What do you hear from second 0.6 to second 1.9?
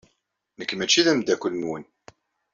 maci d ameddakel-nwen.